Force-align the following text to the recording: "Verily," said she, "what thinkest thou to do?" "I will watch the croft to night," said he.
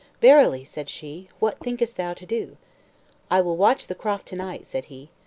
"Verily," 0.19 0.63
said 0.63 0.89
she, 0.89 1.29
"what 1.37 1.59
thinkest 1.59 1.95
thou 1.95 2.15
to 2.15 2.25
do?" 2.25 2.57
"I 3.29 3.39
will 3.41 3.55
watch 3.55 3.85
the 3.85 3.93
croft 3.93 4.27
to 4.29 4.35
night," 4.35 4.65
said 4.65 4.85
he. 4.85 5.11